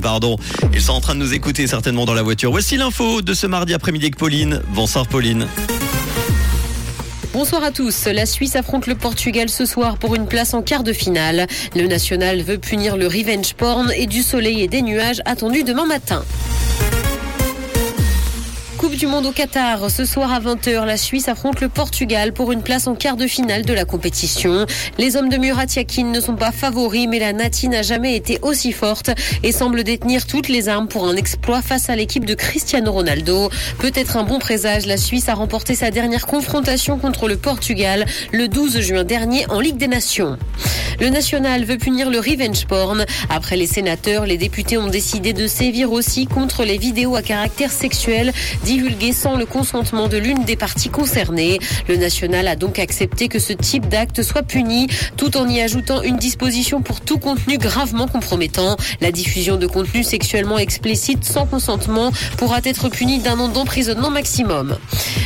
[0.00, 0.36] Pardon.
[0.72, 2.50] Ils sont en train de nous écouter certainement dans la voiture.
[2.50, 4.62] Voici l'info de ce mardi après-midi avec Pauline.
[4.74, 5.46] Bonsoir Pauline.
[7.32, 8.06] Bonsoir à tous.
[8.06, 11.46] La Suisse affronte le Portugal ce soir pour une place en quart de finale.
[11.76, 15.86] Le national veut punir le revenge porn et du soleil et des nuages attendus demain
[15.86, 16.24] matin.
[18.78, 19.90] Coupe du Monde au Qatar.
[19.90, 23.26] Ce soir à 20h, la Suisse affronte le Portugal pour une place en quart de
[23.26, 24.66] finale de la compétition.
[24.98, 28.38] Les hommes de Murat Yakin ne sont pas favoris, mais la Nati n'a jamais été
[28.42, 29.10] aussi forte
[29.42, 33.50] et semble détenir toutes les armes pour un exploit face à l'équipe de Cristiano Ronaldo.
[33.80, 38.46] Peut-être un bon présage, la Suisse a remporté sa dernière confrontation contre le Portugal le
[38.46, 40.38] 12 juin dernier en Ligue des Nations.
[41.00, 43.04] Le national veut punir le revenge porn.
[43.30, 47.70] Après les sénateurs, les députés ont décidé de sévir aussi contre les vidéos à caractère
[47.70, 48.32] sexuel
[48.68, 51.58] divulguées sans le consentement de l'une des parties concernées.
[51.88, 56.02] Le national a donc accepté que ce type d'acte soit puni, tout en y ajoutant
[56.02, 58.76] une disposition pour tout contenu gravement compromettant.
[59.00, 64.76] La diffusion de contenu sexuellement explicite sans consentement pourra être punie d'un an d'emprisonnement maximum.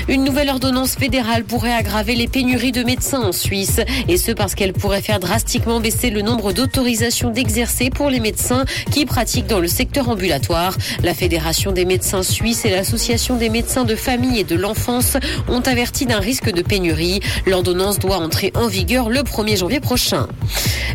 [0.06, 4.54] Une nouvelle ordonnance fédérale pourrait aggraver les pénuries de médecins en Suisse, et ce parce
[4.54, 9.58] qu'elle pourrait faire drastiquement baisser le nombre d'autorisations d'exercer pour les médecins qui pratiquent dans
[9.58, 10.76] le secteur ambulatoire.
[11.02, 15.16] La Fédération des médecins suisses et l'Association des médecins de famille et de l'enfance
[15.48, 17.20] ont averti d'un risque de pénurie.
[17.46, 20.28] L'ordonnance doit entrer en vigueur le 1er janvier prochain.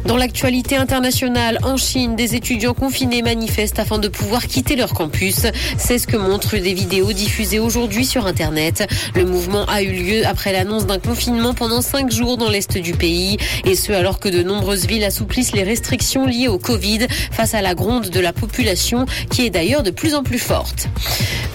[0.06, 5.48] Dans l'actualité internationale, en Chine, des étudiants confinés manifestent afin de pouvoir quitter leur campus.
[5.78, 8.88] C'est ce que montrent des vidéos diffusées aujourd'hui sur Internet.
[9.16, 12.94] Le mouvement a eu lieu après l'annonce d'un confinement pendant cinq jours dans l'est du
[12.94, 17.54] pays, et ce alors que de nombreuses villes assouplissent les restrictions liées au Covid face
[17.54, 20.88] à la gronde de la population, qui est d'ailleurs de plus en plus forte.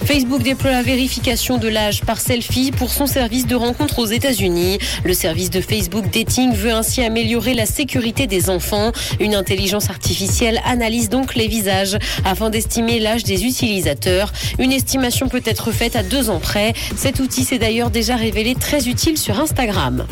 [0.05, 4.79] Facebook déploie la vérification de l'âge par selfie pour son service de rencontre aux États-Unis.
[5.03, 8.91] Le service de Facebook Dating veut ainsi améliorer la sécurité des enfants.
[9.19, 14.33] Une intelligence artificielle analyse donc les visages afin d'estimer l'âge des utilisateurs.
[14.57, 16.73] Une estimation peut être faite à deux ans près.
[16.95, 20.07] Cet outil s'est d'ailleurs déjà révélé très utile sur Instagram.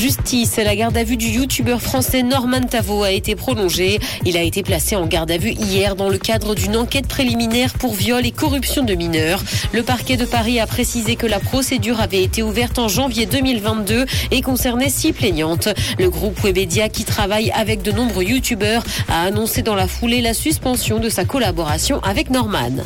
[0.00, 3.98] Justice, la garde à vue du youtubeur français Norman Tavo a été prolongée.
[4.24, 7.74] Il a été placé en garde à vue hier dans le cadre d'une enquête préliminaire
[7.74, 9.42] pour viol et corruption de mineurs.
[9.90, 14.40] Parquet de Paris a précisé que la procédure avait été ouverte en janvier 2022 et
[14.40, 15.68] concernait six plaignantes.
[15.98, 20.32] Le groupe Webedia, qui travaille avec de nombreux youtubeurs, a annoncé dans la foulée la
[20.32, 22.84] suspension de sa collaboration avec Norman.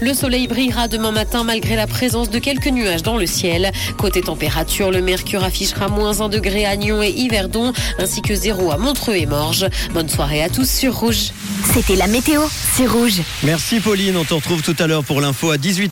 [0.00, 3.72] Le soleil brillera demain matin malgré la présence de quelques nuages dans le ciel.
[3.96, 8.70] Côté température, le mercure affichera moins 1 degré à Nyon et Yverdon, ainsi que 0
[8.70, 9.66] à Montreux et Morges.
[9.94, 11.32] Bonne soirée à tous sur Rouge.
[11.72, 12.42] C'était la météo,
[12.74, 13.20] c'est Rouge.
[13.42, 15.86] Merci Pauline, on te retrouve tout à l'heure pour l'info à 18